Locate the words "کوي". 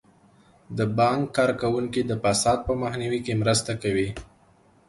3.83-4.09